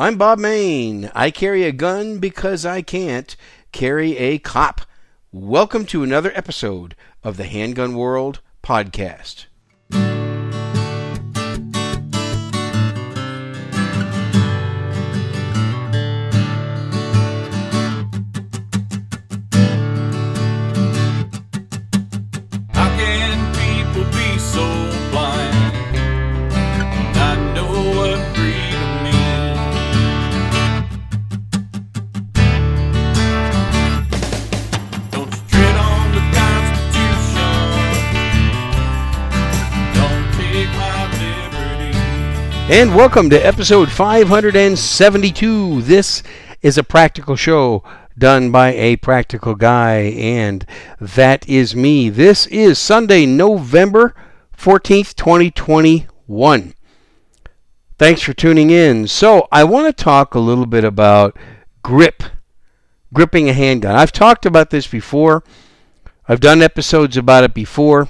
[0.00, 1.10] I'm Bob Mayne.
[1.14, 3.36] I carry a gun because I can't
[3.70, 4.80] carry a cop.
[5.30, 9.44] Welcome to another episode of the Handgun World podcast.
[42.70, 45.82] And welcome to episode 572.
[45.82, 46.22] This
[46.62, 47.82] is a practical show
[48.16, 50.64] done by a practical guy, and
[51.00, 52.10] that is me.
[52.10, 54.14] This is Sunday, November
[54.56, 56.74] 14th, 2021.
[57.98, 59.08] Thanks for tuning in.
[59.08, 61.36] So, I want to talk a little bit about
[61.82, 62.22] grip,
[63.12, 63.96] gripping a handgun.
[63.96, 65.42] I've talked about this before,
[66.28, 68.08] I've done episodes about it before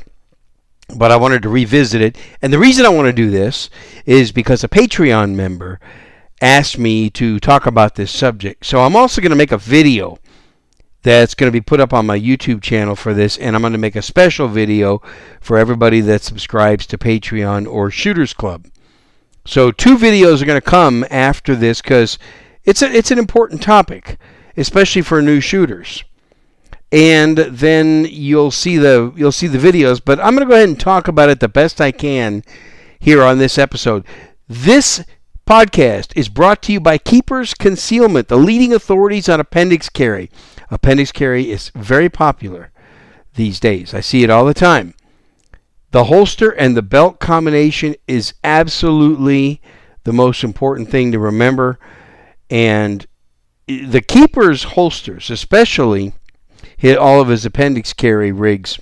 [0.96, 2.18] but I wanted to revisit it.
[2.42, 3.70] And the reason I want to do this
[4.06, 5.80] is because a Patreon member
[6.40, 8.64] asked me to talk about this subject.
[8.64, 10.18] So I'm also going to make a video
[11.02, 13.72] that's going to be put up on my YouTube channel for this, and I'm going
[13.72, 15.00] to make a special video
[15.40, 18.66] for everybody that subscribes to Patreon or Shooters Club.
[19.46, 22.18] So two videos are going to come after this because
[22.64, 24.18] it's a, it's an important topic,
[24.56, 26.04] especially for new shooters
[26.92, 30.00] and then you'll see the you'll see the videos.
[30.04, 32.42] But I'm going to go ahead and talk about it the best I can
[32.98, 34.04] here on this episode.
[34.48, 35.04] This
[35.46, 40.30] podcast is brought to you by Keepers Concealment, the leading authorities on appendix carry.
[40.70, 42.70] Appendix carry is very popular
[43.34, 43.94] these days.
[43.94, 44.94] I see it all the time.
[45.92, 49.60] The holster and the belt combination is absolutely
[50.04, 51.78] the most important thing to remember.
[52.48, 53.06] And
[53.66, 56.14] the keepers holsters, especially
[56.80, 58.80] hit all of his appendix carry rigs.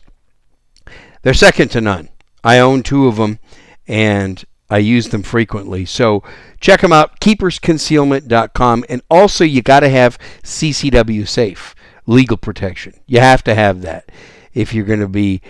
[1.22, 2.10] They're second to none.
[2.44, 3.40] I own two of them
[3.88, 5.84] and I use them frequently.
[5.84, 6.22] So
[6.60, 8.84] check them out, keepersconcealment.com.
[8.88, 11.74] And also, you got to have CCW safe,
[12.06, 12.94] legal protection.
[13.08, 14.12] You have to have that
[14.54, 15.42] if you're going to be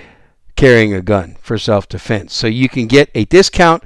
[0.56, 2.32] carrying a gun for self defense.
[2.32, 3.84] So you can get a discount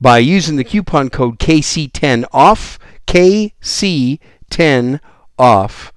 [0.00, 5.00] by using the coupon code KC10 off, KC10
[5.38, 5.92] off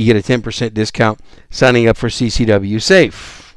[0.00, 3.54] you get a 10% discount signing up for CCW Safe.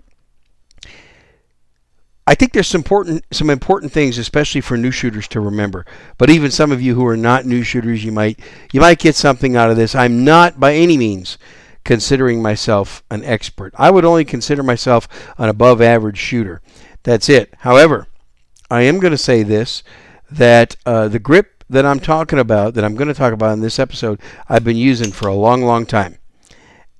[2.31, 5.85] I think there's some important some important things, especially for new shooters, to remember.
[6.17, 8.39] But even some of you who are not new shooters, you might
[8.73, 9.97] you might get something out of this.
[9.97, 11.39] I'm not by any means
[11.83, 13.75] considering myself an expert.
[13.77, 15.09] I would only consider myself
[15.39, 16.63] an above average shooter.
[17.03, 17.53] That's it.
[17.59, 18.07] However,
[18.71, 19.83] I am going to say this
[20.31, 23.61] that uh, the grip that I'm talking about, that I'm going to talk about in
[23.61, 26.19] this episode, I've been using for a long, long time.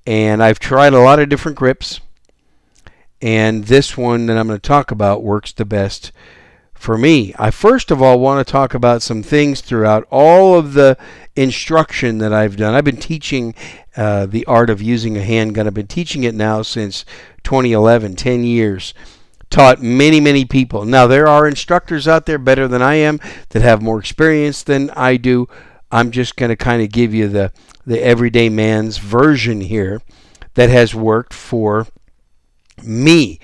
[0.05, 2.01] And I've tried a lot of different grips
[3.21, 6.11] and this one that I'm going to talk about works the best
[6.73, 7.35] for me.
[7.37, 10.97] I first of all want to talk about some things throughout all of the
[11.35, 12.73] instruction that I've done.
[12.73, 13.53] I've been teaching
[13.95, 15.67] uh, the art of using a handgun.
[15.67, 17.05] I've been teaching it now since
[17.43, 18.95] 2011, 10 years.
[19.51, 20.85] Taught many, many people.
[20.85, 23.19] Now, there are instructors out there better than I am
[23.49, 25.47] that have more experience than I do.
[25.91, 27.51] I'm just going to kind of give you the,
[27.85, 30.01] the everyday man's version here
[30.53, 31.85] that has worked for
[32.83, 33.39] me.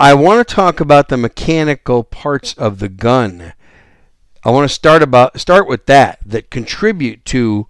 [0.00, 3.52] I want to talk about the mechanical parts of the gun.
[4.44, 7.66] I want to start about start with that that contribute to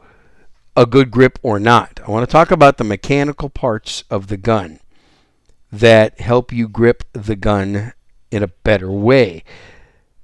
[0.77, 2.01] a good grip or not.
[2.07, 4.81] I want to talk about the mechanical parts of the gun
[5.73, 7.93] that help you grip the gun
[8.31, 9.43] in a better way.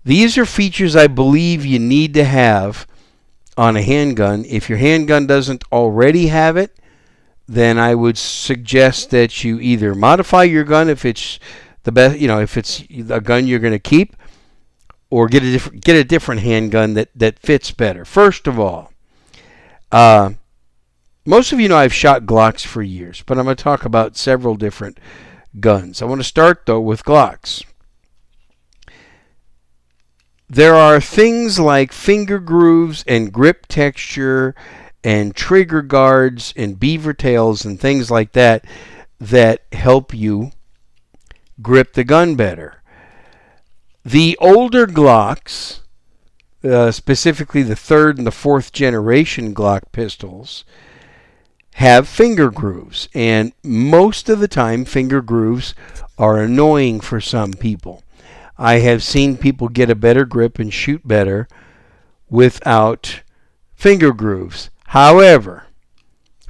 [0.05, 2.87] These are features I believe you need to have
[3.57, 4.45] on a handgun.
[4.45, 6.79] If your handgun doesn't already have it,
[7.47, 11.39] then I would suggest that you either modify your gun if it's
[11.83, 14.17] the best, you know, if it's a gun you're going to keep,
[15.11, 18.05] or get a different get a different handgun that that fits better.
[18.05, 18.93] First of all,
[19.93, 20.33] uh,
[21.25, 24.17] most of you know I've shot Glocks for years, but I'm going to talk about
[24.17, 24.99] several different
[25.61, 26.03] guns.
[26.03, 27.63] I want to start though with Glocks.
[30.49, 34.55] There are things like finger grooves and grip texture
[35.05, 38.65] and trigger guards and beaver tails and things like that
[39.21, 40.51] that help you
[41.63, 42.83] grip the gun better.
[44.05, 45.81] The older Glocks,
[46.65, 50.65] uh, specifically the third and the fourth generation Glock pistols,
[51.75, 55.75] have finger grooves, and most of the time, finger grooves
[56.17, 58.03] are annoying for some people.
[58.57, 61.49] I have seen people get a better grip and shoot better
[62.31, 63.23] without
[63.75, 64.71] finger grooves.
[64.95, 65.65] However,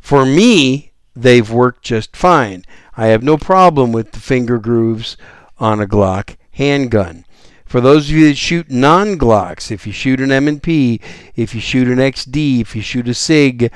[0.03, 2.67] for me, they've worked just fine.
[2.95, 5.17] I have no problem with the finger grooves
[5.57, 7.25] on a Glock handgun.
[7.65, 11.01] For those of you that shoot non-Glocks, if you shoot an M&P,
[11.35, 13.73] if you shoot an XD, if you shoot a SIG,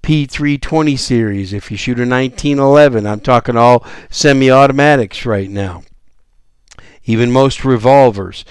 [0.00, 5.82] P320 series, if you shoot a 1911, I'm talking all semi-automatics right now.
[7.04, 8.44] Even most revolvers.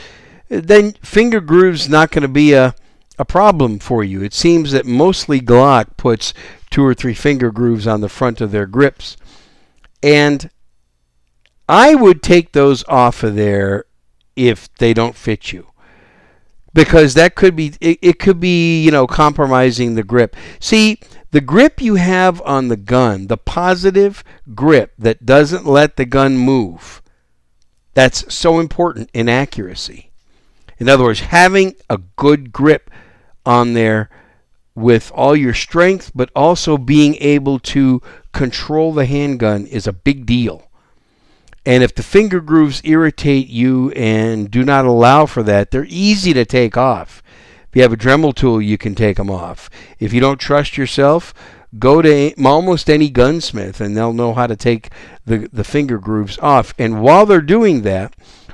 [0.50, 2.76] Then finger grooves not going to be a
[3.18, 4.24] a problem for you.
[4.24, 6.34] It seems that mostly Glock puts
[6.70, 9.16] two or three finger grooves on the front of their grips.
[10.02, 10.50] And
[11.70, 13.86] I would take those off of there
[14.36, 15.68] if they don't fit you.
[16.74, 20.36] Because that could be it, it could be, you know, compromising the grip.
[20.60, 21.00] See,
[21.30, 24.24] the grip you have on the gun, the positive
[24.56, 27.04] grip that doesn't let the gun move,
[27.94, 30.12] that's so important in accuracy.
[30.80, 32.90] In other words, having a good grip
[33.46, 34.10] on there
[34.76, 38.02] with all your strength, but also being able to
[38.32, 40.70] control the handgun is a big deal.
[41.66, 46.34] And if the finger grooves irritate you and do not allow for that, they're easy
[46.34, 47.24] to take off.
[47.70, 49.70] If you have a Dremel tool, you can take them off.
[49.98, 51.34] If you don't trust yourself,
[51.80, 54.90] go to almost any gunsmith and they'll know how to take
[55.26, 56.74] the, the finger grooves off.
[56.78, 58.14] And while they're doing that,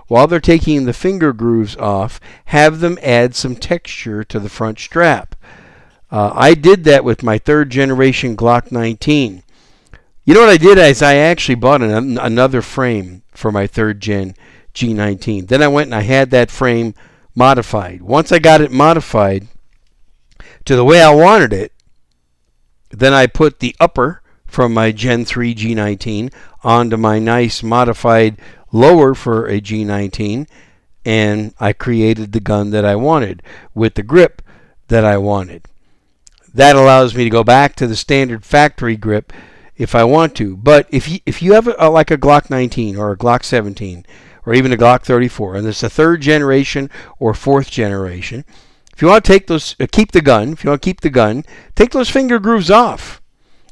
[0.10, 4.80] while they're taking the finger grooves off, have them add some texture to the front
[4.80, 5.36] strap.
[6.12, 9.44] Uh, I did that with my third generation Glock 19.
[10.26, 14.00] You know what I did is I actually bought an, another frame for my third
[14.00, 14.36] gen
[14.74, 15.48] G19.
[15.48, 16.96] Then I went and I had that frame
[17.36, 18.02] modified.
[18.02, 19.48] Once I got it modified
[20.66, 21.72] to the way I wanted it,
[22.90, 26.34] then I put the upper from my Gen 3 G19
[26.64, 28.38] onto my nice modified
[28.72, 30.48] lower for a G19
[31.06, 33.42] and I created the gun that I wanted
[33.74, 34.42] with the grip
[34.90, 35.66] that I wanted.
[36.54, 39.32] That allows me to go back to the standard factory grip
[39.78, 40.58] if I want to.
[40.58, 44.06] But if you if you have a, like a Glock 19 or a Glock 17
[44.46, 48.46] or even a Glock 34, and it's a third generation or fourth generation.
[48.94, 50.52] If you want to take those, uh, keep the gun.
[50.52, 51.46] If you want to keep the gun,
[51.76, 53.22] take those finger grooves off,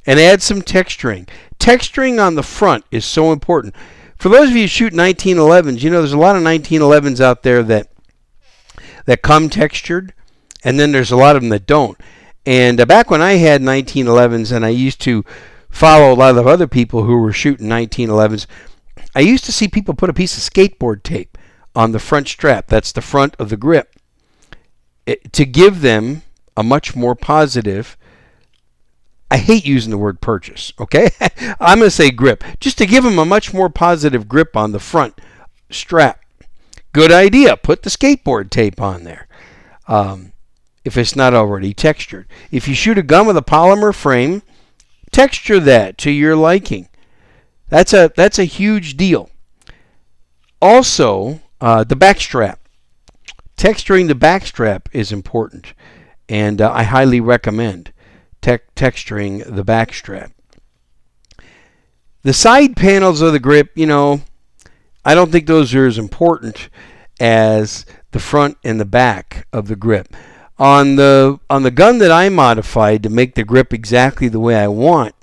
[0.05, 1.27] and add some texturing.
[1.59, 3.75] Texturing on the front is so important.
[4.17, 7.43] For those of you who shoot 1911s, you know there's a lot of 1911s out
[7.43, 7.91] there that
[9.05, 10.13] that come textured,
[10.63, 11.97] and then there's a lot of them that don't.
[12.45, 15.23] And uh, back when I had 1911s, and I used to
[15.69, 18.47] follow a lot of other people who were shooting 1911s,
[19.15, 21.37] I used to see people put a piece of skateboard tape
[21.75, 22.67] on the front strap.
[22.67, 23.95] That's the front of the grip.
[25.05, 26.23] It, to give them
[26.55, 27.97] a much more positive.
[29.29, 31.09] I hate using the word purchase, okay?
[31.59, 32.43] I'm going to say grip.
[32.59, 35.19] Just to give them a much more positive grip on the front
[35.69, 36.21] strap.
[36.93, 37.57] Good idea.
[37.57, 39.27] Put the skateboard tape on there
[39.87, 40.31] um,
[40.85, 42.27] if it's not already textured.
[42.51, 44.41] If you shoot a gun with a polymer frame,
[45.11, 46.87] texture that to your liking.
[47.69, 49.29] That's a that's a huge deal.
[50.61, 52.57] Also, uh, the backstrap.
[53.57, 55.73] Texturing the backstrap is important,
[56.29, 57.91] and uh, I highly recommend
[58.41, 60.31] te- texturing the backstrap.
[62.23, 64.21] The side panels of the grip, you know,
[65.05, 66.69] I don't think those are as important
[67.19, 70.13] as the front and the back of the grip.
[70.59, 74.55] On the on the gun that I modified to make the grip exactly the way
[74.55, 75.13] I want,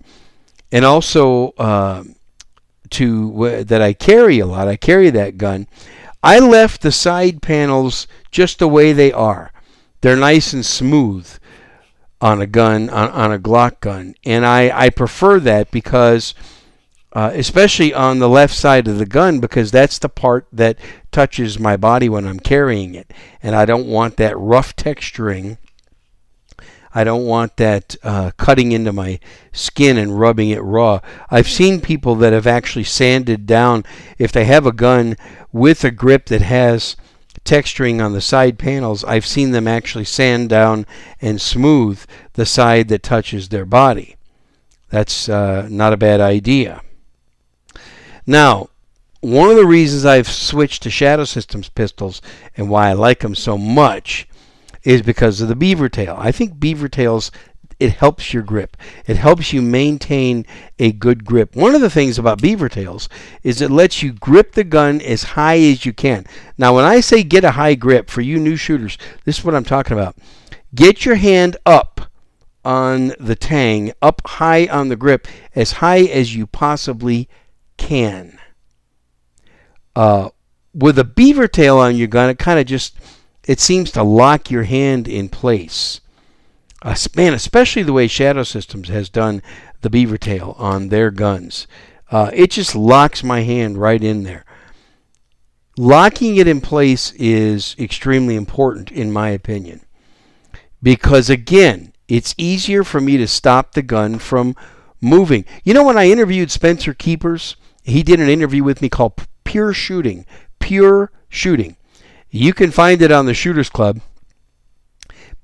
[0.70, 2.04] and also uh,
[2.90, 4.68] to that I carry a lot.
[4.68, 5.66] I carry that gun.
[6.22, 9.52] I left the side panels just the way they are.
[10.00, 11.28] They're nice and smooth
[12.24, 16.34] on a gun on, on a Glock gun, and I I prefer that because.
[17.16, 20.76] Uh, especially on the left side of the gun because that's the part that
[21.12, 25.58] touches my body when I'm carrying it, and I don't want that rough texturing
[26.94, 29.18] I don't want that uh, cutting into my
[29.52, 31.00] skin and rubbing it raw.
[31.28, 33.84] I've seen people that have actually sanded down,
[34.16, 35.16] if they have a gun
[35.50, 36.96] with a grip that has
[37.44, 40.86] texturing on the side panels, I've seen them actually sand down
[41.20, 44.16] and smooth the side that touches their body.
[44.90, 46.82] That's uh, not a bad idea.
[48.26, 48.68] Now,
[49.20, 52.20] one of the reasons I've switched to Shadow Systems pistols
[52.56, 54.28] and why I like them so much
[54.82, 56.16] is because of the beaver tail.
[56.18, 57.30] I think beaver tails
[57.78, 58.76] it helps your grip.
[59.06, 60.46] It helps you maintain
[60.78, 61.56] a good grip.
[61.56, 63.08] One of the things about beaver tails
[63.42, 66.26] is it lets you grip the gun as high as you can.
[66.58, 69.54] Now, when I say get a high grip for you new shooters, this is what
[69.54, 70.16] I'm talking about.
[70.74, 72.10] Get your hand up
[72.64, 77.28] on the tang, up high on the grip, as high as you possibly
[77.76, 78.38] can.
[79.94, 80.30] Uh,
[80.74, 82.98] with a beaver tail on your gun, it kind of just
[83.46, 86.00] it seems to lock your hand in place.
[86.84, 89.42] Uh, man, especially the way Shadow Systems has done
[89.80, 91.66] the beaver tail on their guns.
[92.10, 94.44] Uh, it just locks my hand right in there.
[95.78, 99.80] Locking it in place is extremely important, in my opinion,
[100.82, 104.54] because again, it's easier for me to stop the gun from
[105.00, 105.46] moving.
[105.64, 109.72] You know, when I interviewed Spencer Keepers, he did an interview with me called Pure
[109.72, 110.26] Shooting.
[110.60, 111.76] Pure Shooting.
[112.30, 114.00] You can find it on the Shooters Club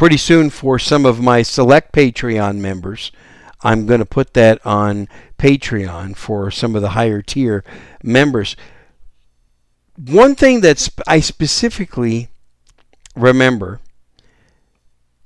[0.00, 3.12] pretty soon for some of my select Patreon members.
[3.60, 7.62] I'm going to put that on Patreon for some of the higher tier
[8.02, 8.56] members.
[9.98, 12.30] One thing that I specifically
[13.14, 13.80] remember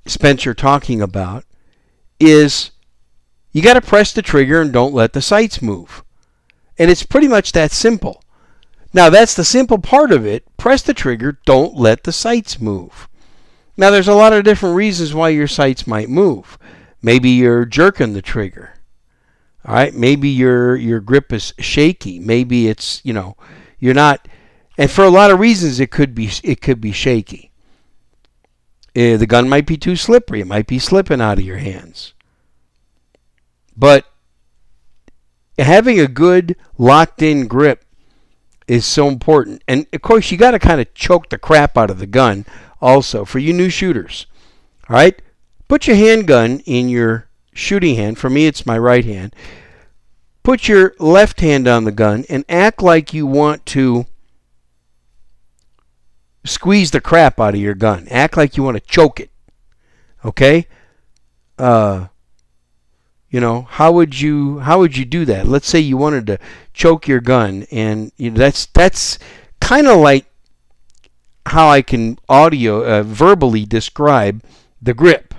[0.07, 1.45] Spencer talking about
[2.19, 2.71] is
[3.53, 6.03] you got to press the trigger and don't let the sights move.
[6.77, 8.21] And it's pretty much that simple.
[8.93, 10.43] Now, that's the simple part of it.
[10.57, 13.07] Press the trigger, don't let the sights move.
[13.77, 16.57] Now, there's a lot of different reasons why your sights might move.
[17.01, 18.73] Maybe you're jerking the trigger.
[19.65, 22.19] All right, maybe your your grip is shaky.
[22.19, 23.35] Maybe it's, you know,
[23.79, 24.27] you're not
[24.77, 27.51] and for a lot of reasons it could be it could be shaky.
[28.95, 30.41] Uh, the gun might be too slippery.
[30.41, 32.13] It might be slipping out of your hands.
[33.75, 34.05] But
[35.57, 37.84] having a good locked in grip
[38.67, 39.63] is so important.
[39.67, 42.45] And of course, you got to kind of choke the crap out of the gun
[42.81, 44.25] also for you new shooters.
[44.89, 45.21] All right?
[45.67, 48.17] Put your handgun in your shooting hand.
[48.17, 49.35] For me, it's my right hand.
[50.43, 54.05] Put your left hand on the gun and act like you want to
[56.43, 58.07] squeeze the crap out of your gun.
[58.11, 59.31] Act like you want to choke it.
[60.23, 60.67] Okay?
[61.57, 62.07] Uh,
[63.35, 65.45] you know, how would you how would you do that?
[65.45, 66.39] Let's say you wanted to
[66.73, 69.19] choke your gun, and you know, that's that's
[69.59, 70.25] kind of like
[71.45, 74.41] how I can audio uh, verbally describe
[74.81, 75.33] the grip.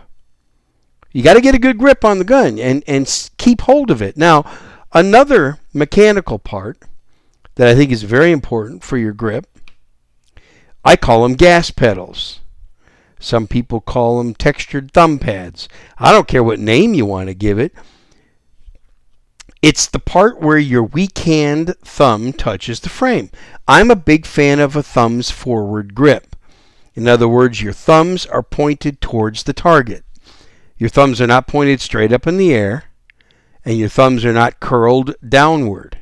[1.13, 4.03] You got to get a good grip on the gun and and keep hold of
[4.03, 4.19] it.
[4.19, 4.45] Now,
[4.93, 6.77] another mechanical part
[7.55, 9.47] that I think is very important for your grip,
[10.85, 12.41] I call them gas pedals.
[13.19, 15.69] Some people call them textured thumb pads.
[15.99, 17.73] I don't care what name you want to give it.
[19.63, 23.31] It's the part where your weak hand thumb touches the frame.
[23.67, 26.37] I'm a big fan of a thumb's forward grip.
[26.95, 30.05] In other words, your thumbs are pointed towards the target.
[30.79, 32.85] Your thumbs are not pointed straight up in the air,
[33.65, 35.99] and your thumbs are not curled downward.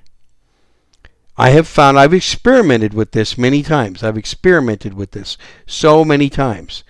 [1.36, 4.02] I have found I've experimented with this many times.
[4.02, 6.84] I've experimented with this so many times.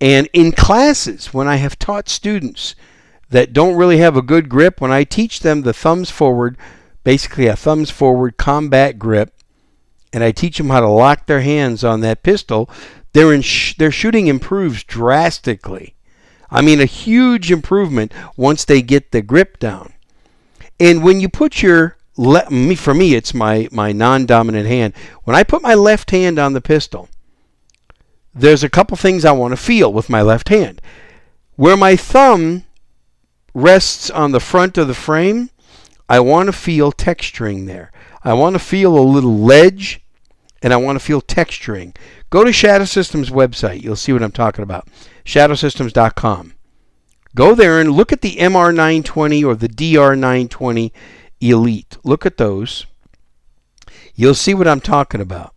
[0.00, 2.74] And in classes, when I have taught students
[3.30, 6.56] that don't really have a good grip, when I teach them the thumbs forward,
[7.02, 9.32] basically a thumbs forward combat grip,
[10.12, 12.70] and I teach them how to lock their hands on that pistol,
[13.12, 15.94] their, sh- their shooting improves drastically.
[16.50, 19.92] I mean, a huge improvement once they get the grip down.
[20.78, 24.94] And when you put your le- me for me, it's my my non-dominant hand.
[25.24, 27.08] When I put my left hand on the pistol,
[28.36, 30.82] there's a couple things I want to feel with my left hand.
[31.56, 32.64] Where my thumb
[33.54, 35.48] rests on the front of the frame,
[36.08, 37.90] I want to feel texturing there.
[38.22, 40.02] I want to feel a little ledge
[40.62, 41.96] and I want to feel texturing.
[42.28, 43.82] Go to Shadow Systems website.
[43.82, 44.86] You'll see what I'm talking about.
[45.24, 46.52] Shadowsystems.com.
[47.34, 50.92] Go there and look at the MR920 or the DR920
[51.40, 51.96] Elite.
[52.04, 52.86] Look at those.
[54.14, 55.54] You'll see what I'm talking about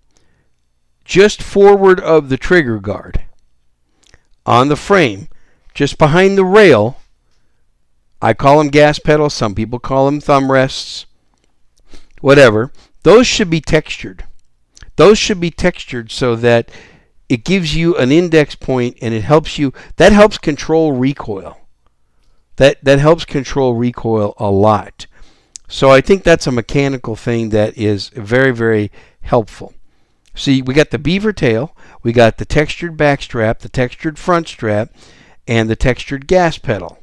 [1.10, 3.24] just forward of the trigger guard
[4.46, 5.28] on the frame,
[5.74, 7.00] just behind the rail.
[8.22, 11.08] I call them gas pedals, some people call them thumb rests,
[12.22, 12.72] whatever.
[13.01, 14.24] Those should be textured.
[14.98, 16.70] Those should be textured so that
[17.28, 21.58] it gives you an index point and it helps you, that helps control recoil.
[22.58, 25.08] That that helps control recoil a lot.
[25.68, 29.74] So I think that's a mechanical thing that is very very helpful.
[30.39, 34.48] See, we got the beaver tail, we got the textured back strap, the textured front
[34.48, 34.96] strap,
[35.46, 36.98] and the textured gas pedal.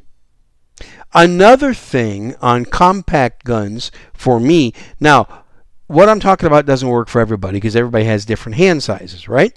[1.13, 5.45] Another thing on compact guns for me, now,
[5.87, 9.53] what I'm talking about doesn't work for everybody because everybody has different hand sizes, right?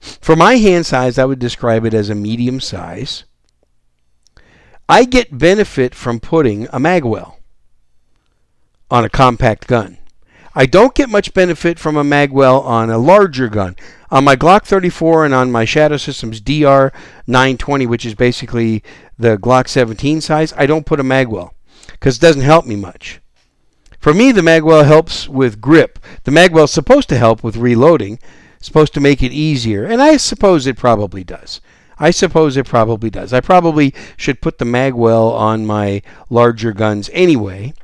[0.00, 3.24] For my hand size, I would describe it as a medium size.
[4.88, 7.36] I get benefit from putting a magwell
[8.90, 9.98] on a compact gun.
[10.56, 13.74] I don't get much benefit from a magwell on a larger gun.
[14.12, 16.92] On my Glock 34 and on my Shadow Systems DR
[17.26, 18.84] 920, which is basically
[19.18, 21.50] the Glock 17 size, I don't put a magwell
[21.90, 23.20] because it doesn't help me much.
[23.98, 25.98] For me, the magwell helps with grip.
[26.22, 28.20] The magwell is supposed to help with reloading,
[28.60, 31.60] supposed to make it easier, and I suppose it probably does.
[31.98, 33.32] I suppose it probably does.
[33.32, 37.74] I probably should put the magwell on my larger guns anyway,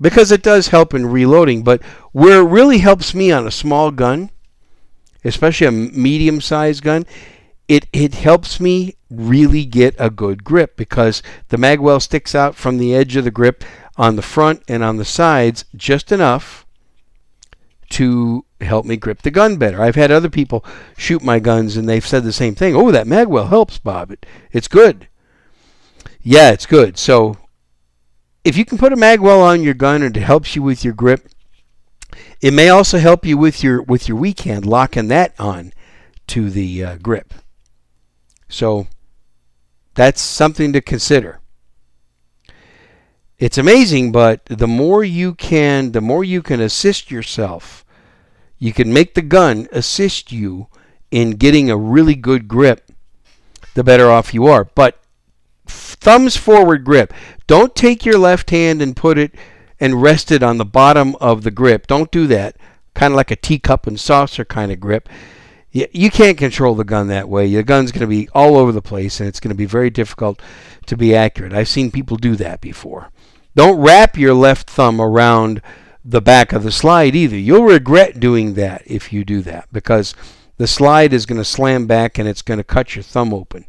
[0.00, 1.62] because it does help in reloading.
[1.62, 4.30] But where it really helps me on a small gun,
[5.24, 7.06] especially a medium sized gun,
[7.68, 12.78] it, it helps me really get a good grip because the magwell sticks out from
[12.78, 13.64] the edge of the grip
[13.96, 16.64] on the front and on the sides just enough
[17.90, 19.82] to help me grip the gun better.
[19.82, 20.64] I've had other people
[20.96, 22.74] shoot my guns and they've said the same thing.
[22.74, 24.10] Oh, that magwell helps, Bob.
[24.10, 25.08] It, it's good.
[26.20, 26.98] Yeah, it's good.
[26.98, 27.36] So
[28.44, 30.94] if you can put a magwell on your gun and it helps you with your
[30.94, 31.28] grip,
[32.40, 35.72] it may also help you with your with your weak hand, locking that on
[36.28, 37.34] to the uh, grip.
[38.48, 38.86] So
[39.94, 41.40] that's something to consider.
[43.38, 47.84] It's amazing, but the more you can, the more you can assist yourself.
[48.58, 50.66] You can make the gun assist you
[51.10, 52.90] in getting a really good grip,
[53.74, 54.64] the better off you are.
[54.64, 55.00] But
[56.00, 57.12] thumbs forward grip.
[57.46, 59.34] Don't take your left hand and put it
[59.80, 61.86] and rest it on the bottom of the grip.
[61.86, 62.56] Don't do that.
[62.94, 65.08] Kind of like a teacup and saucer kind of grip.
[65.70, 67.46] You can't control the gun that way.
[67.46, 69.90] Your gun's going to be all over the place and it's going to be very
[69.90, 70.40] difficult
[70.86, 71.52] to be accurate.
[71.52, 73.10] I've seen people do that before.
[73.54, 75.60] Don't wrap your left thumb around
[76.04, 77.36] the back of the slide either.
[77.36, 80.14] You'll regret doing that if you do that because
[80.56, 83.66] the slide is going to slam back and it's going to cut your thumb open.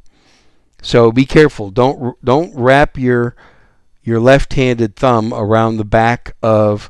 [0.81, 1.71] So be careful.
[1.71, 3.35] Don't don't wrap your
[4.03, 6.89] your left-handed thumb around the back of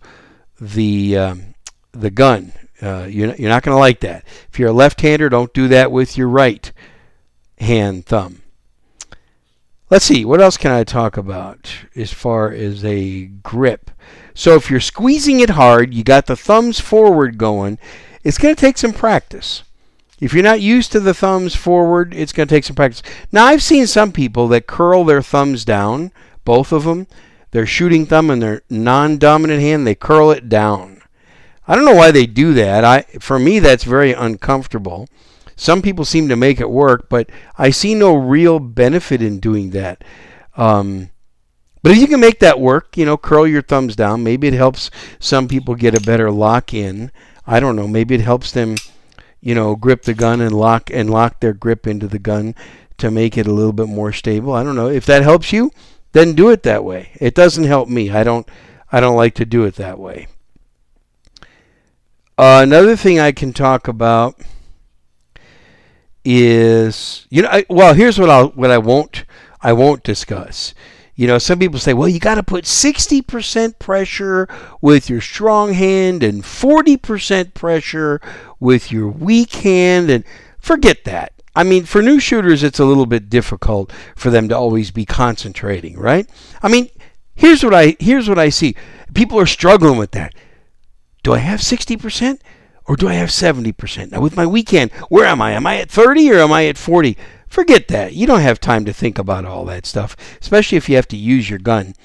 [0.59, 1.55] the um,
[1.91, 2.53] the gun.
[2.81, 4.25] Uh, you're, you're not going to like that.
[4.49, 6.71] If you're a left-hander, don't do that with your right
[7.59, 8.41] hand thumb.
[9.89, 13.89] Let's see, what else can I talk about as far as a grip?
[14.35, 17.79] So if you're squeezing it hard, you got the thumbs forward going,
[18.23, 19.63] it's going to take some practice.
[20.19, 23.03] If you're not used to the thumbs forward, it's going to take some practice.
[23.31, 26.11] Now, I've seen some people that curl their thumbs down,
[26.43, 27.07] both of them,
[27.51, 31.01] their shooting thumb and their non dominant hand, they curl it down.
[31.67, 32.83] I don't know why they do that.
[32.83, 35.07] I, for me, that's very uncomfortable.
[35.55, 39.71] Some people seem to make it work, but I see no real benefit in doing
[39.71, 40.03] that.
[40.57, 41.11] Um,
[41.81, 44.23] but if you can make that work, you know, curl your thumbs down.
[44.23, 47.11] Maybe it helps some people get a better lock in.
[47.45, 47.87] I don't know.
[47.87, 48.75] Maybe it helps them
[49.41, 52.55] you know, grip the gun and lock and lock their grip into the gun
[52.97, 54.53] to make it a little bit more stable.
[54.53, 55.71] I don't know if that helps you,
[56.11, 57.11] then do it that way.
[57.19, 58.09] It doesn't help me.
[58.09, 58.47] I don't
[58.91, 60.27] I don't like to do it that way.
[62.37, 64.39] Uh, another thing I can talk about
[66.25, 69.25] is you know I, well here's what I what I won't
[69.61, 70.73] I won't discuss
[71.19, 74.47] you know, some people say, well, you got to put 60% pressure
[74.79, 78.21] with your strong hand and 40% pressure
[78.59, 80.09] with your weak hand.
[80.09, 80.23] And
[80.59, 81.33] forget that.
[81.55, 85.05] I mean, for new shooters, it's a little bit difficult for them to always be
[85.05, 86.29] concentrating, right?
[86.61, 86.89] I mean,
[87.35, 88.75] here's what I here's what I see.
[89.13, 90.33] People are struggling with that.
[91.23, 92.39] Do I have 60%
[92.85, 94.11] or do I have 70%?
[94.11, 95.51] Now with my weak hand, where am I?
[95.51, 97.17] Am I at 30 or am I at 40?
[97.47, 98.13] Forget that.
[98.13, 101.17] You don't have time to think about all that stuff, especially if you have to
[101.17, 101.95] use your gun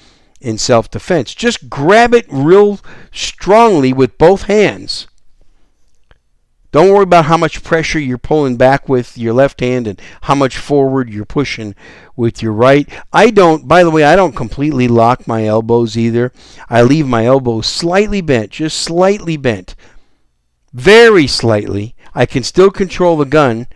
[0.41, 1.33] in self defense.
[1.33, 2.79] Just grab it real
[3.11, 5.07] strongly with both hands.
[6.75, 10.35] Don't worry about how much pressure you're pulling back with your left hand and how
[10.35, 11.73] much forward you're pushing
[12.17, 12.89] with your right.
[13.13, 16.33] I don't, by the way, I don't completely lock my elbows either.
[16.69, 19.73] I leave my elbows slightly bent, just slightly bent.
[20.73, 21.95] Very slightly.
[22.13, 23.67] I can still control the gun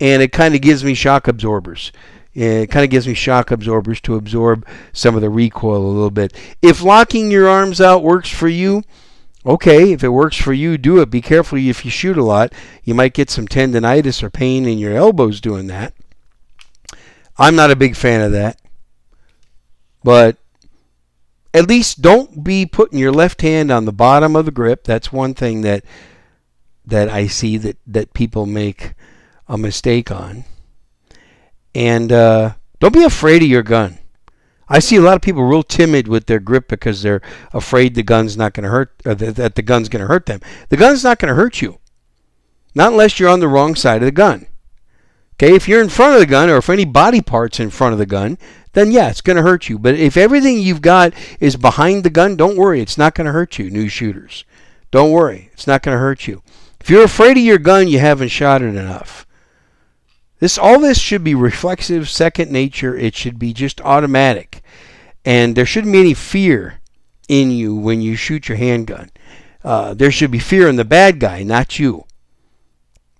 [0.00, 1.92] and it kind of gives me shock absorbers.
[2.34, 6.10] It kind of gives me shock absorbers to absorb some of the recoil a little
[6.10, 6.36] bit.
[6.60, 8.82] If locking your arms out works for you,
[9.48, 9.92] okay.
[9.92, 11.10] If it works for you, do it.
[11.10, 12.52] Be careful if you shoot a lot.
[12.84, 15.94] You might get some tendonitis or pain in your elbows doing that.
[17.38, 18.60] I'm not a big fan of that.
[20.02, 20.36] but
[21.54, 24.84] at least don't be putting your left hand on the bottom of the grip.
[24.84, 25.84] That's one thing that
[26.86, 28.94] that I see that that people make
[29.48, 30.44] a mistake on.
[31.74, 33.98] And uh, don't be afraid of your gun.
[34.68, 38.02] I see a lot of people real timid with their grip because they're afraid the
[38.02, 40.40] gun's not going to hurt, uh, that, that the gun's going to hurt them.
[40.68, 41.78] The gun's not going to hurt you,
[42.74, 44.46] not unless you're on the wrong side of the gun.
[45.34, 47.92] Okay, if you're in front of the gun, or if any body parts in front
[47.92, 48.38] of the gun,
[48.72, 49.78] then yeah, it's going to hurt you.
[49.78, 53.32] But if everything you've got is behind the gun, don't worry, it's not going to
[53.32, 54.44] hurt you, new shooters.
[54.90, 56.42] Don't worry, it's not going to hurt you.
[56.80, 59.26] If you're afraid of your gun, you haven't shot it enough.
[60.40, 62.96] This all this should be reflexive, second nature.
[62.96, 64.62] It should be just automatic,
[65.24, 66.80] and there shouldn't be any fear
[67.28, 69.10] in you when you shoot your handgun.
[69.64, 72.04] Uh, there should be fear in the bad guy, not you.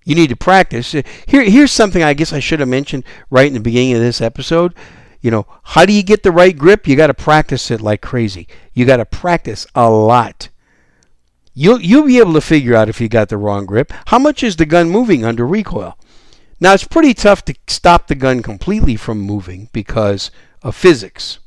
[0.05, 0.93] You need to practice.
[0.93, 4.23] Here, here's something I guess I should have mentioned right in the beginning of this
[4.23, 4.75] episode.
[5.21, 6.87] You know, how do you get the right grip?
[6.87, 8.49] You got to practice it like crazy.
[8.73, 10.49] You got to practice a lot.
[11.53, 13.93] You'll you'll be able to figure out if you got the wrong grip.
[14.07, 15.98] How much is the gun moving under recoil?
[16.61, 20.31] Now it's pretty tough to stop the gun completely from moving because
[20.63, 21.39] of physics,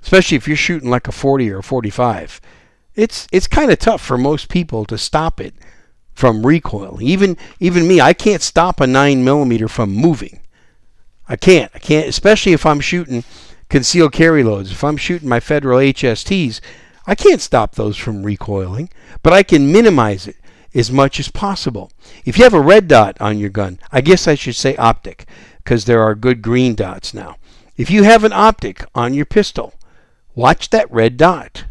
[0.00, 2.40] especially if you're shooting like a 40 or a 45.
[2.94, 5.54] It's it's kind of tough for most people to stop it
[6.14, 7.06] from recoiling.
[7.06, 10.40] Even even me, I can't stop a nine millimeter from moving.
[11.28, 11.70] I can't.
[11.74, 13.22] I can't, especially if I'm shooting
[13.68, 14.72] concealed carry loads.
[14.72, 16.60] If I'm shooting my federal HSTs,
[17.06, 18.88] I can't stop those from recoiling,
[19.22, 20.36] but I can minimize it
[20.78, 21.90] as much as possible.
[22.24, 25.26] If you have a red dot on your gun, I guess I should say optic,
[25.64, 27.36] because there are good green dots now.
[27.76, 29.74] If you have an optic on your pistol,
[30.34, 31.64] watch that red dot.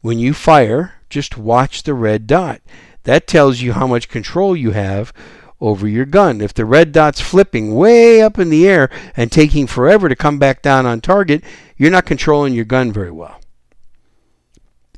[0.00, 2.60] When you fire, just watch the red dot.
[3.04, 5.12] That tells you how much control you have
[5.60, 6.40] over your gun.
[6.40, 10.40] If the red dot's flipping way up in the air and taking forever to come
[10.40, 11.44] back down on target,
[11.76, 13.41] you're not controlling your gun very well.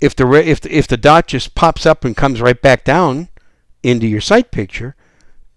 [0.01, 3.29] If the if if the dot just pops up and comes right back down
[3.83, 4.97] into your sight picture,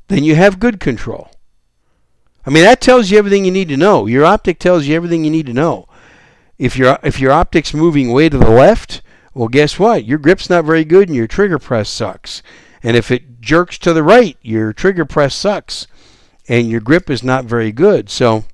[0.08, 1.32] then you have good control.
[2.46, 4.06] I mean that tells you everything you need to know.
[4.06, 5.88] Your optic tells you everything you need to know.
[6.58, 9.02] If your if your optic's moving way to the left,
[9.34, 10.06] well guess what?
[10.06, 12.42] Your grip's not very good and your trigger press sucks.
[12.84, 15.88] And if it jerks to the right, your trigger press sucks
[16.48, 18.10] and your grip is not very good.
[18.10, 18.46] So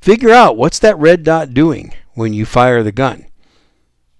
[0.00, 3.26] figure out what's that red dot doing when you fire the gun.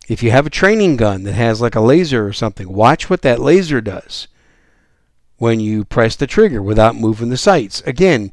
[0.09, 3.23] If you have a training gun that has like a laser or something, watch what
[3.23, 4.29] that laser does
[5.37, 7.81] when you press the trigger without moving the sights.
[7.83, 8.33] Again,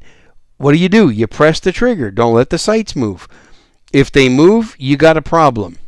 [0.56, 1.08] what do you do?
[1.08, 2.10] You press the trigger.
[2.10, 3.26] Don't let the sights move.
[3.92, 5.78] If they move, you got a problem.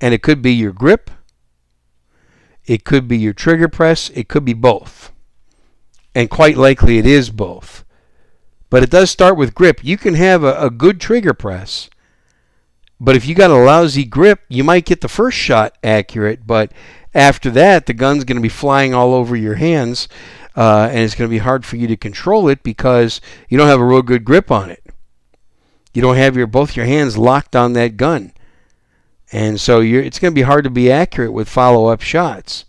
[0.00, 1.10] And it could be your grip,
[2.66, 5.12] it could be your trigger press, it could be both.
[6.14, 7.84] And quite likely it is both.
[8.70, 9.84] But it does start with grip.
[9.84, 11.90] You can have a, a good trigger press,
[13.00, 16.70] but if you got a lousy grip, you might get the first shot accurate, but
[17.14, 20.08] after that, the gun's going to be flying all over your hands,
[20.56, 23.68] uh, and it's going to be hard for you to control it because you don't
[23.68, 24.84] have a real good grip on it.
[25.92, 28.32] You don't have your both your hands locked on that gun.
[29.32, 32.64] And so it's going to be hard to be accurate with follow up shots.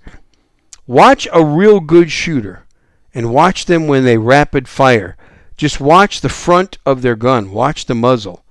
[0.87, 2.65] Watch a real good shooter
[3.13, 5.17] and watch them when they rapid fire.
[5.57, 8.43] Just watch the front of their gun, watch the muzzle,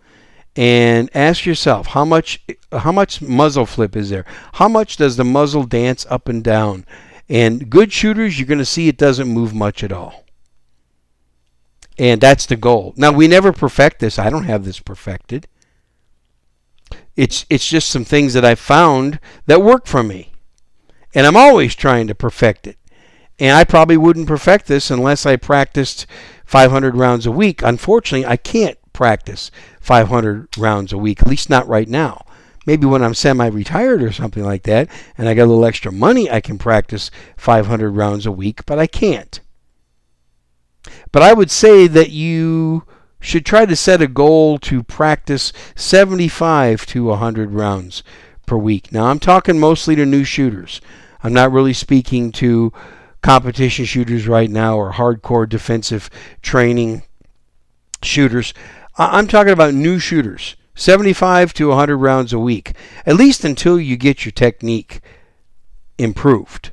[0.57, 4.25] and ask yourself how much how much muzzle flip is there?
[4.55, 6.85] How much does the muzzle dance up and down?
[7.29, 10.25] And good shooters, you're going to see it doesn't move much at all.
[11.97, 12.95] And that's the goal.
[12.97, 14.19] Now we never perfect this.
[14.19, 15.47] I don't have this perfected.
[17.17, 20.33] It's it's just some things that I found that work for me.
[21.15, 22.79] And I'm always trying to perfect it.
[23.39, 26.07] And I probably wouldn't perfect this unless I practiced
[26.45, 27.63] 500 rounds a week.
[27.63, 32.25] Unfortunately, I can't practice 500 rounds a week, at least not right now.
[32.67, 35.91] Maybe when I'm semi retired or something like that, and I got a little extra
[35.91, 39.41] money, I can practice 500 rounds a week, but I can't.
[41.13, 42.85] But I would say that you
[43.21, 48.03] should try to set a goal to practice 75 to 100 rounds
[48.47, 48.93] per week.
[48.93, 50.81] Now, I'm talking mostly to new shooters.
[51.23, 52.73] I'm not really speaking to
[53.23, 56.09] competition shooters right now or hardcore defensive
[56.41, 57.03] training
[58.03, 58.55] shooters.
[59.01, 60.57] I'm talking about new shooters.
[60.75, 62.73] 75 to 100 rounds a week,
[63.07, 65.01] at least until you get your technique
[65.99, 66.73] improved.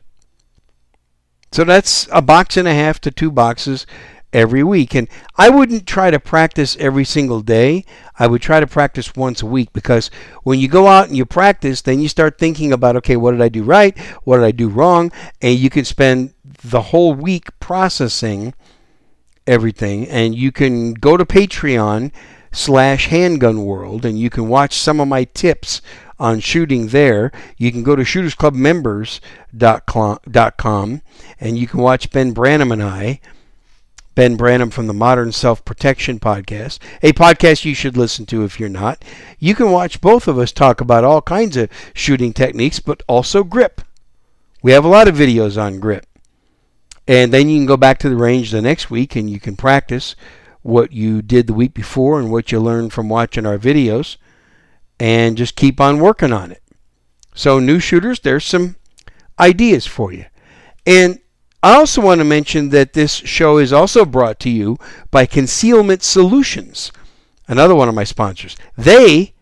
[1.51, 3.85] So that's a box and a half to two boxes
[4.33, 4.93] every week.
[4.93, 7.85] And I wouldn't try to practice every single day.
[8.19, 10.11] I would try to practice once a week because
[10.43, 13.41] when you go out and you practice, then you start thinking about, okay, what did
[13.41, 13.97] I do right?
[14.25, 15.11] What did I do wrong?
[15.41, 18.53] And you can spend the whole week processing
[19.47, 20.07] everything.
[20.07, 22.11] And you can go to Patreon
[22.51, 25.81] slash handgun world and you can watch some of my tips
[26.19, 27.31] on shooting there.
[27.57, 31.01] You can go to shootersclubmembers.com
[31.39, 33.19] and you can watch Ben Branam and I,
[34.15, 38.59] Ben Branam from the Modern Self Protection Podcast, a podcast you should listen to if
[38.59, 39.05] you're not.
[39.37, 43.43] You can watch both of us talk about all kinds of shooting techniques, but also
[43.43, 43.81] grip.
[44.63, 46.06] We have a lot of videos on grip.
[47.07, 49.55] And then you can go back to the range the next week and you can
[49.55, 50.15] practice
[50.61, 54.17] what you did the week before and what you learned from watching our videos
[54.99, 56.61] and just keep on working on it.
[57.33, 58.75] So, new shooters, there's some
[59.39, 60.25] ideas for you.
[60.85, 61.19] And
[61.63, 64.77] I also want to mention that this show is also brought to you
[65.11, 66.91] by Concealment Solutions,
[67.47, 68.55] another one of my sponsors.
[68.77, 69.33] They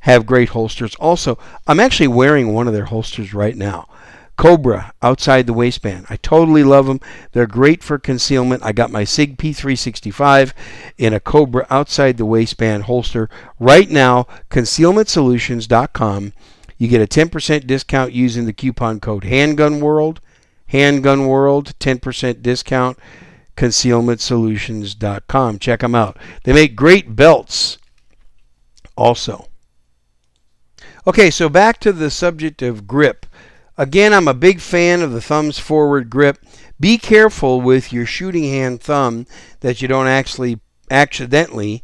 [0.00, 1.38] have great holsters also.
[1.66, 3.88] I'm actually wearing one of their holsters right now.
[4.36, 6.06] Cobra outside the waistband.
[6.10, 7.00] I totally love them.
[7.32, 8.62] They're great for concealment.
[8.62, 10.52] I got my SIG P365
[10.98, 14.26] in a Cobra outside the waistband holster right now.
[14.50, 16.32] ConcealmentSolutions.com.
[16.78, 20.20] You get a 10% discount using the coupon code Handgun World.
[20.68, 22.98] Handgun World, 10% discount.
[23.56, 25.58] ConcealmentSolutions.com.
[25.58, 26.18] Check them out.
[26.44, 27.78] They make great belts
[28.96, 29.48] also.
[31.06, 33.24] Okay, so back to the subject of grip.
[33.78, 36.38] Again, I'm a big fan of the thumb's forward grip.
[36.80, 39.26] Be careful with your shooting hand thumb
[39.60, 40.60] that you don't actually
[40.90, 41.82] accidentally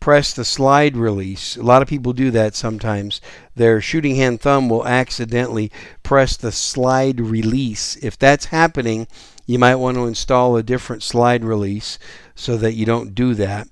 [0.00, 1.56] press the slide release.
[1.56, 3.20] A lot of people do that sometimes.
[3.54, 5.70] Their shooting hand thumb will accidentally
[6.02, 7.96] press the slide release.
[7.96, 9.06] If that's happening,
[9.44, 11.98] you might want to install a different slide release
[12.34, 13.68] so that you don't do that.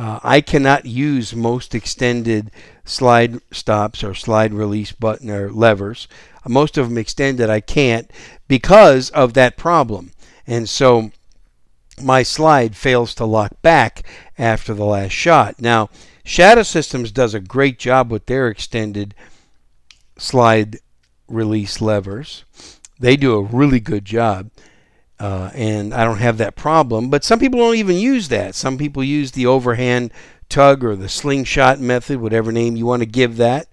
[0.00, 2.50] Uh, I cannot use most extended
[2.86, 6.08] slide stops or slide release button or levers
[6.48, 7.50] most of them extended.
[7.50, 8.10] I can't
[8.48, 10.12] because of that problem.
[10.46, 11.10] And so
[12.02, 14.02] my slide fails to lock back
[14.38, 15.60] after the last shot.
[15.60, 15.90] Now,
[16.24, 19.14] Shadow Systems does a great job with their extended
[20.16, 20.78] slide
[21.28, 22.44] release levers.
[22.98, 24.50] They do a really good job.
[25.20, 27.10] Uh, and I don't have that problem.
[27.10, 28.54] But some people don't even use that.
[28.54, 30.12] Some people use the overhand
[30.48, 33.68] tug or the slingshot method, whatever name you want to give that.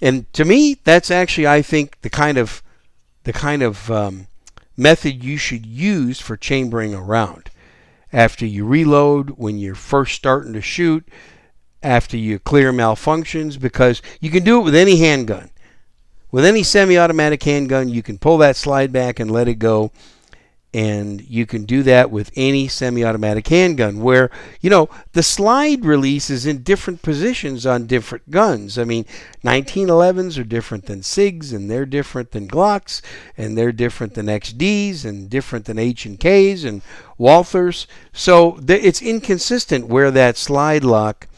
[0.00, 2.62] And to me, that's actually, I think, the kind of
[3.24, 4.28] the kind of um,
[4.76, 7.50] method you should use for chambering a round.
[8.12, 11.06] After you reload, when you're first starting to shoot,
[11.82, 15.50] after you clear malfunctions, because you can do it with any handgun.
[16.36, 19.90] With any semi automatic handgun, you can pull that slide back and let it go.
[20.74, 26.28] And you can do that with any semi-automatic handgun where you know the slide release
[26.28, 28.78] is in different positions on different guns.
[28.78, 29.06] I mean
[29.44, 33.00] 1911s are different than sigs and they're different than glocks
[33.38, 36.82] and they're different than xds and different than h and
[37.18, 37.86] walthers.
[38.12, 41.28] So it's inconsistent where that slide lock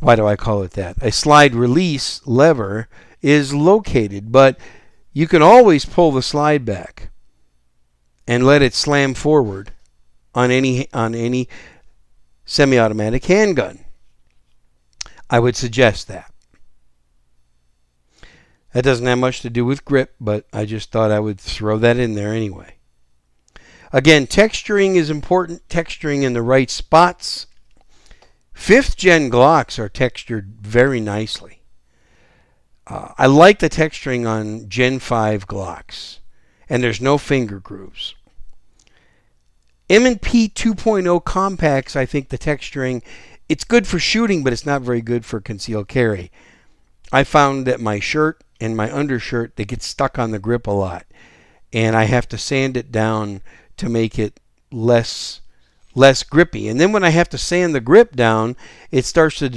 [0.00, 0.96] why do i call it that?
[1.00, 2.88] A slide release lever
[3.22, 4.58] is located but
[5.12, 7.10] you can always pull the slide back
[8.26, 9.72] and let it slam forward
[10.34, 11.48] on any on any
[12.44, 13.84] semi-automatic handgun.
[15.28, 16.32] I would suggest that.
[18.72, 21.78] That doesn't have much to do with grip, but I just thought I would throw
[21.78, 22.76] that in there anyway.
[23.92, 27.46] Again, texturing is important, texturing in the right spots.
[28.52, 31.59] Fifth gen Glocks are textured very nicely.
[32.90, 36.18] Uh, I like the texturing on Gen 5 Glocks,
[36.68, 38.16] and there's no finger grooves.
[39.88, 43.02] M&P 2.0 compacts, I think the texturing,
[43.48, 46.32] it's good for shooting, but it's not very good for concealed carry.
[47.12, 50.72] I found that my shirt and my undershirt, they get stuck on the grip a
[50.72, 51.06] lot.
[51.72, 53.42] And I have to sand it down
[53.76, 54.40] to make it
[54.72, 55.40] less
[55.94, 56.68] less grippy.
[56.68, 58.56] And then when I have to sand the grip down,
[58.92, 59.50] it starts to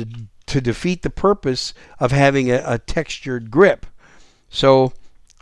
[0.54, 3.88] to defeat the purpose of having a, a textured grip.
[4.52, 4.94] So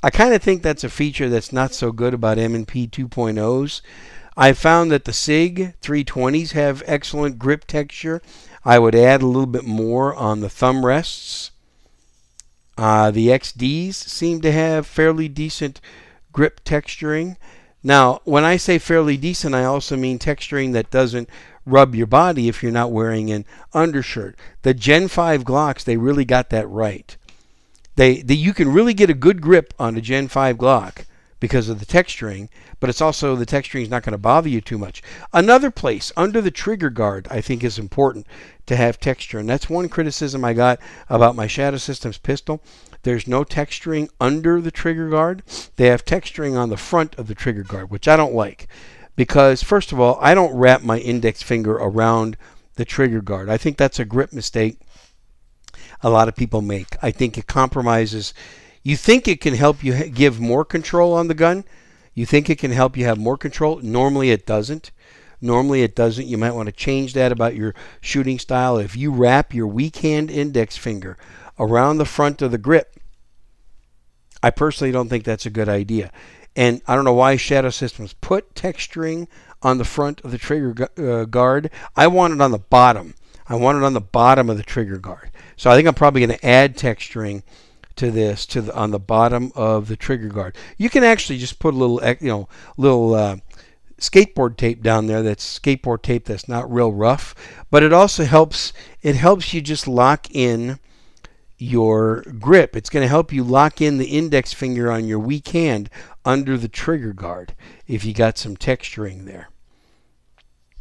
[0.01, 3.81] I kind of think that's a feature that's not so good about M&P 2.0s.
[4.37, 8.21] I found that the SIG 320s have excellent grip texture.
[8.63, 11.51] I would add a little bit more on the thumb rests.
[12.77, 15.81] Uh, the XDs seem to have fairly decent
[16.31, 17.35] grip texturing.
[17.83, 21.29] Now, when I say fairly decent, I also mean texturing that doesn't
[21.65, 24.37] rub your body if you're not wearing an undershirt.
[24.63, 27.15] The Gen 5 Glocks, they really got that right.
[27.95, 31.05] They, they you can really get a good grip on a Gen 5 Glock
[31.39, 32.47] because of the texturing,
[32.79, 35.01] but it's also the texturing is not going to bother you too much.
[35.33, 38.27] Another place under the trigger guard, I think, is important
[38.67, 42.61] to have texture, and that's one criticism I got about my Shadow Systems pistol.
[43.03, 45.41] There's no texturing under the trigger guard.
[45.75, 48.67] They have texturing on the front of the trigger guard, which I don't like
[49.15, 52.37] because, first of all, I don't wrap my index finger around
[52.75, 53.49] the trigger guard.
[53.49, 54.79] I think that's a grip mistake
[56.03, 56.95] a lot of people make.
[57.01, 58.33] I think it compromises.
[58.83, 61.63] You think it can help you give more control on the gun.
[62.13, 63.79] You think it can help you have more control.
[63.81, 64.91] Normally it doesn't.
[65.39, 66.27] Normally it doesn't.
[66.27, 68.77] You might want to change that about your shooting style.
[68.77, 71.17] If you wrap your weak hand index finger
[71.59, 72.95] around the front of the grip,
[74.43, 76.11] I personally don't think that's a good idea.
[76.55, 79.27] And I don't know why Shadow Systems put texturing
[79.61, 81.69] on the front of the trigger uh, guard.
[81.95, 83.15] I want it on the bottom.
[83.47, 85.31] I want it on the bottom of the trigger guard.
[85.55, 87.43] So I think I'm probably going to add texturing
[87.97, 90.55] to this to the, on the bottom of the trigger guard.
[90.77, 93.37] You can actually just put a little you know little uh,
[93.97, 95.21] skateboard tape down there.
[95.21, 97.35] That's skateboard tape that's not real rough,
[97.69, 98.73] but it also helps.
[99.01, 100.79] It helps you just lock in
[101.61, 102.75] your grip.
[102.75, 105.89] It's going to help you lock in the index finger on your weak hand
[106.25, 107.53] under the trigger guard
[107.87, 109.49] if you got some texturing there.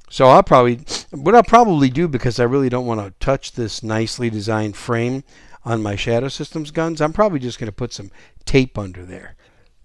[0.08, 3.82] So I'll probably what I'll probably do because I really don't want to touch this
[3.82, 5.22] nicely designed frame
[5.64, 8.10] on my Shadow Systems guns, I'm probably just going to put some
[8.46, 9.36] tape under there.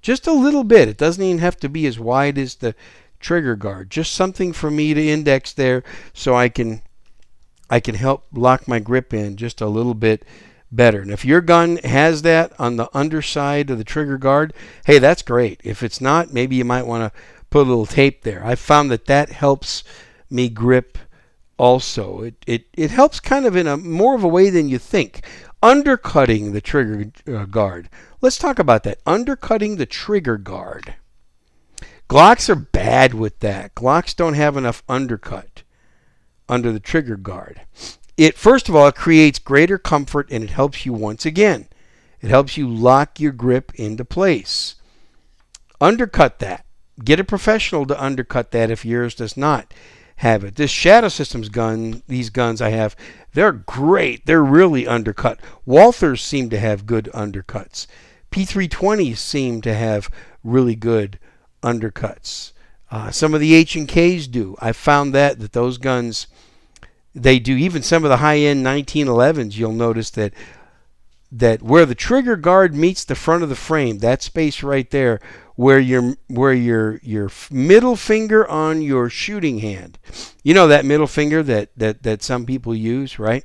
[0.01, 0.87] Just a little bit.
[0.87, 2.73] It doesn't even have to be as wide as the
[3.19, 3.91] trigger guard.
[3.91, 6.81] Just something for me to index there so I can
[7.69, 10.23] I can help lock my grip in just a little bit
[10.71, 11.01] better.
[11.01, 14.53] And if your gun has that on the underside of the trigger guard,
[14.85, 15.61] hey, that's great.
[15.63, 18.45] If it's not, maybe you might want to put a little tape there.
[18.45, 19.83] I found that that helps
[20.29, 20.97] me grip
[21.57, 22.21] also.
[22.21, 25.25] It, it, it helps kind of in a more of a way than you think.
[25.63, 27.89] Undercutting the trigger uh, guard.
[28.21, 28.99] Let's talk about that.
[29.05, 30.95] Undercutting the trigger guard.
[32.07, 33.73] Glocks are bad with that.
[33.73, 35.63] Glocks don't have enough undercut
[36.47, 37.61] under the trigger guard.
[38.17, 41.67] It first of all creates greater comfort and it helps you once again.
[42.21, 44.75] It helps you lock your grip into place.
[45.81, 46.65] Undercut that.
[47.03, 49.73] Get a professional to undercut that if yours does not
[50.17, 50.55] have it.
[50.55, 52.95] This Shadow Systems gun, these guns I have,
[53.33, 54.25] they're great.
[54.25, 55.39] They're really undercut.
[55.67, 57.85] Walthers seem to have good undercuts.
[58.31, 60.09] P320s seem to have
[60.43, 61.19] really good
[61.61, 62.53] undercuts.
[62.89, 64.55] Uh, some of the H and Ks do.
[64.59, 66.27] I found that that those guns
[67.15, 67.55] they do.
[67.55, 70.33] Even some of the high-end 1911s, you'll notice that
[71.31, 75.19] that where the trigger guard meets the front of the frame, that space right there,
[75.55, 79.97] where your where your your middle finger on your shooting hand,
[80.43, 83.43] you know that middle finger that that that some people use, right?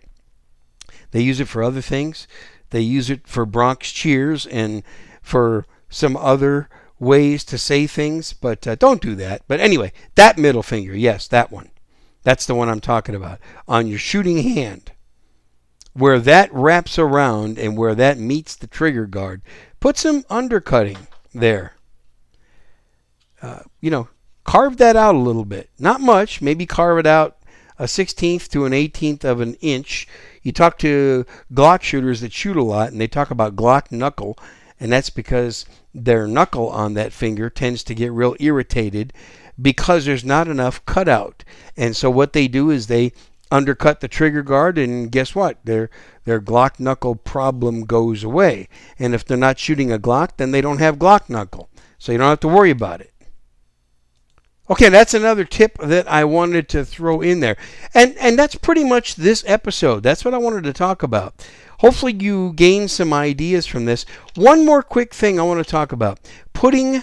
[1.12, 2.28] They use it for other things.
[2.70, 4.82] They use it for Bronx cheers and
[5.22, 6.68] for some other
[7.00, 9.42] ways to say things, but uh, don't do that.
[9.48, 11.70] But anyway, that middle finger, yes, that one.
[12.22, 13.40] That's the one I'm talking about.
[13.66, 14.92] On your shooting hand,
[15.92, 19.42] where that wraps around and where that meets the trigger guard,
[19.80, 20.98] put some undercutting
[21.34, 21.74] there.
[23.42, 24.08] Uh, you know,
[24.44, 25.70] carve that out a little bit.
[25.78, 26.42] Not much.
[26.42, 27.38] Maybe carve it out
[27.78, 30.06] a 16th to an 18th of an inch.
[30.42, 34.38] You talk to Glock shooters that shoot a lot, and they talk about Glock knuckle,
[34.78, 39.14] and that's because their knuckle on that finger tends to get real irritated
[39.60, 41.44] because there's not enough cutout.
[41.76, 43.12] And so what they do is they
[43.50, 45.58] undercut the trigger guard, and guess what?
[45.64, 45.90] Their
[46.24, 48.68] their Glock knuckle problem goes away.
[48.98, 51.68] And if they're not shooting a Glock, then they don't have Glock knuckle,
[51.98, 53.12] so you don't have to worry about it.
[54.70, 57.56] Okay, that's another tip that I wanted to throw in there.
[57.92, 60.04] And and that's pretty much this episode.
[60.04, 61.44] That's what I wanted to talk about.
[61.80, 64.04] Hopefully you gain some ideas from this.
[64.36, 66.20] One more quick thing I want to talk about.
[66.52, 67.02] Putting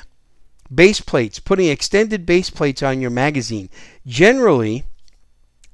[0.73, 3.69] base plates, putting extended base plates on your magazine.
[4.06, 4.84] Generally,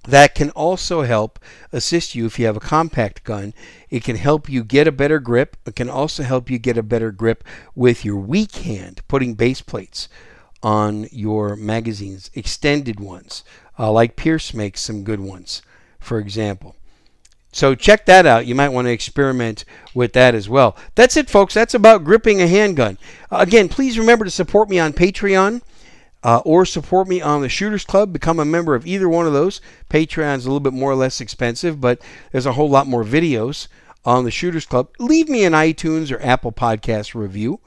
[0.06, 1.40] that can also help
[1.72, 3.54] assist you if you have a compact gun.
[3.90, 5.56] It can help you get a better grip.
[5.66, 9.62] It can also help you get a better grip with your weak hand, putting base
[9.62, 10.10] plates
[10.62, 13.44] on your magazines, extended ones,
[13.78, 15.62] uh, like Pearce makes some good ones,
[16.00, 16.76] for example.
[17.54, 18.46] So check that out.
[18.46, 19.64] You might want to experiment
[19.94, 20.76] with that as well.
[20.96, 21.54] That's it, folks.
[21.54, 22.98] That's about gripping a handgun.
[23.32, 25.62] Again, please remember to support me on Patreon.
[26.26, 28.14] Uh, or support me on the Shooters Club.
[28.14, 29.60] Become a member of either one of those.
[29.90, 32.02] Patreon's a little bit more or less expensive, but
[32.32, 33.68] there's a whole lot more videos
[34.06, 34.88] on the Shooters Club.
[35.00, 37.60] Leave me an iTunes or Apple Podcast review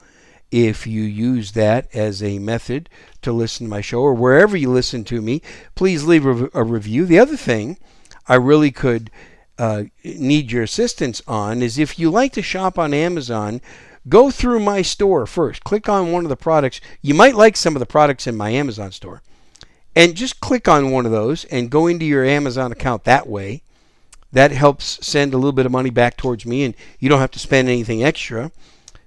[0.51, 2.89] if you use that as a method
[3.23, 5.43] to listen to my show or wherever you listen to me,
[5.75, 7.05] please leave a, a review.
[7.05, 7.79] The other thing
[8.29, 9.11] I really could
[9.59, 13.61] uh, need your assistance on is if you like to shop on Amazon,
[14.09, 15.65] go through my store first.
[15.65, 16.81] Click on one of the products.
[17.03, 19.23] You might like some of the products in my Amazon store.
[19.95, 23.63] And just click on one of those and go into your Amazon account that way.
[24.33, 27.31] That helps send a little bit of money back towards me, and you don't have
[27.31, 28.53] to spend anything extra.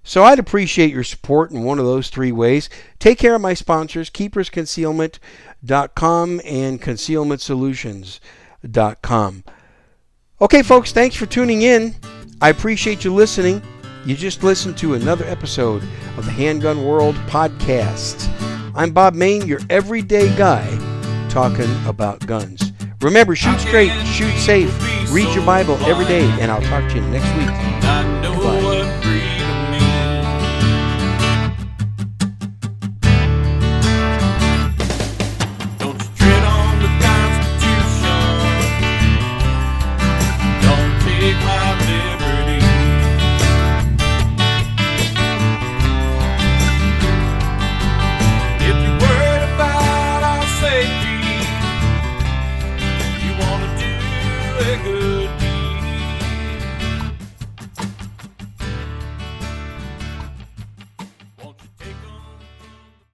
[0.04, 2.68] So I'd appreciate your support in one of those three ways.
[2.97, 8.20] Take care of my sponsors, keepersconcealment.com and Concealment Solutions.
[8.64, 9.43] handgun.com.
[10.42, 11.94] Okay, folks, thanks for tuning in.
[12.42, 13.62] I appreciate you listening.
[14.06, 15.84] You just listened to another episode
[16.18, 18.26] of the Handgun World podcast.
[18.74, 20.66] I'm Bob Mayne, your everyday guy,
[21.30, 22.72] talking about guns.
[23.02, 24.74] Remember, shoot straight, shoot safe,
[25.12, 27.48] read your Bible every day, and I'll talk to you next week.
[28.24, 28.68] Goodbye.